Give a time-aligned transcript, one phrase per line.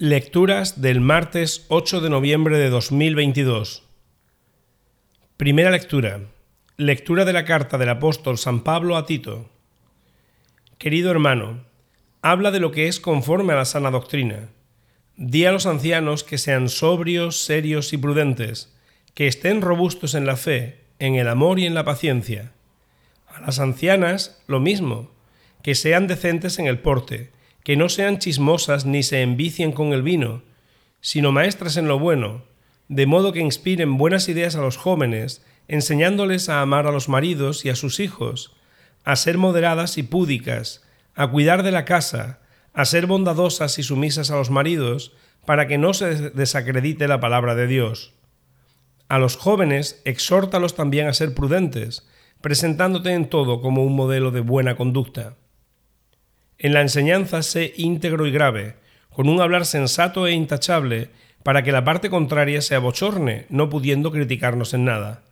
[0.00, 3.82] Lecturas del martes 8 de noviembre de 2022.
[5.36, 6.20] Primera lectura.
[6.76, 9.50] Lectura de la carta del apóstol San Pablo a Tito.
[10.78, 11.64] Querido hermano,
[12.22, 14.50] habla de lo que es conforme a la sana doctrina.
[15.16, 18.72] Di a los ancianos que sean sobrios, serios y prudentes,
[19.14, 22.52] que estén robustos en la fe, en el amor y en la paciencia.
[23.26, 25.10] A las ancianas, lo mismo,
[25.64, 27.32] que sean decentes en el porte,
[27.68, 30.42] que no sean chismosas ni se envicien con el vino,
[31.02, 32.44] sino maestras en lo bueno,
[32.88, 37.66] de modo que inspiren buenas ideas a los jóvenes, enseñándoles a amar a los maridos
[37.66, 38.56] y a sus hijos,
[39.04, 40.82] a ser moderadas y púdicas,
[41.14, 42.40] a cuidar de la casa,
[42.72, 45.12] a ser bondadosas y sumisas a los maridos,
[45.44, 48.14] para que no se desacredite la palabra de Dios.
[49.10, 52.08] A los jóvenes exhórtalos también a ser prudentes,
[52.40, 55.36] presentándote en todo como un modelo de buena conducta.
[56.58, 58.74] En la enseñanza sé íntegro y grave,
[59.10, 61.10] con un hablar sensato e intachable,
[61.44, 65.22] para que la parte contraria se abochorne, no pudiendo criticarnos en nada.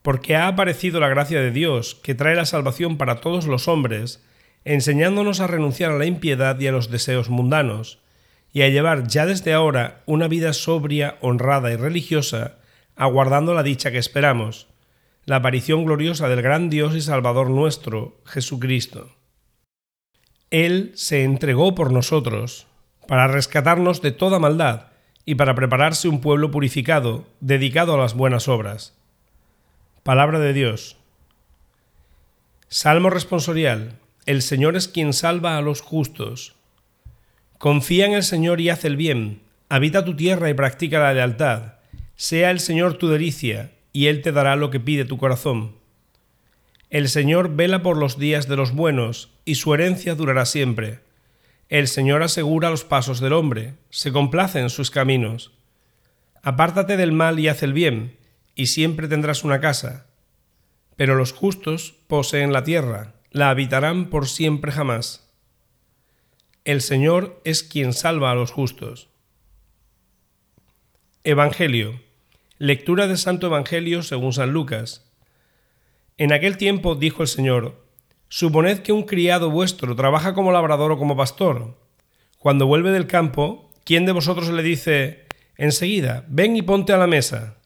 [0.00, 4.24] Porque ha aparecido la gracia de Dios, que trae la salvación para todos los hombres,
[4.64, 7.98] enseñándonos a renunciar a la impiedad y a los deseos mundanos,
[8.50, 12.56] y a llevar ya desde ahora una vida sobria, honrada y religiosa,
[12.96, 14.66] aguardando la dicha que esperamos,
[15.26, 19.17] la aparición gloriosa del gran Dios y Salvador nuestro, Jesucristo.
[20.50, 22.66] Él se entregó por nosotros,
[23.06, 24.86] para rescatarnos de toda maldad
[25.26, 28.96] y para prepararse un pueblo purificado, dedicado a las buenas obras.
[30.02, 30.96] Palabra de Dios.
[32.68, 33.98] Salmo responsorial.
[34.24, 36.54] El Señor es quien salva a los justos.
[37.58, 39.42] Confía en el Señor y haz el bien.
[39.68, 41.74] Habita tu tierra y practica la lealtad.
[42.14, 45.77] Sea el Señor tu delicia, y Él te dará lo que pide tu corazón.
[46.90, 51.00] El Señor vela por los días de los buenos, y su herencia durará siempre.
[51.68, 55.52] El Señor asegura los pasos del hombre, se complace en sus caminos.
[56.42, 58.16] Apártate del mal y haz el bien,
[58.54, 60.06] y siempre tendrás una casa.
[60.96, 65.30] Pero los justos poseen la tierra, la habitarán por siempre jamás.
[66.64, 69.10] El Señor es quien salva a los justos.
[71.22, 72.00] Evangelio.
[72.56, 75.07] Lectura del Santo Evangelio según San Lucas
[76.18, 77.86] en aquel tiempo dijo el Señor,
[78.28, 81.78] Suponed que un criado vuestro trabaja como labrador o como pastor.
[82.38, 87.06] Cuando vuelve del campo, ¿quién de vosotros le dice, enseguida, ven y ponte a la
[87.06, 87.56] mesa?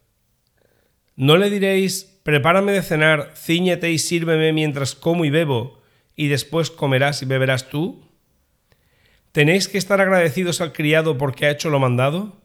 [1.16, 5.82] ¿No le diréis, prepárame de cenar, ciñete y sírveme mientras como y bebo,
[6.14, 8.08] y después comerás y beberás tú?
[9.32, 12.40] ¿Tenéis que estar agradecidos al criado porque ha hecho lo mandado?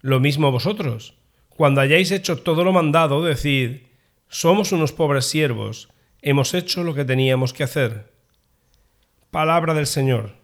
[0.00, 1.14] Lo mismo vosotros.
[1.48, 3.82] Cuando hayáis hecho todo lo mandado, decid,
[4.32, 5.90] somos unos pobres siervos,
[6.22, 8.10] hemos hecho lo que teníamos que hacer.
[9.30, 10.41] Palabra del Señor.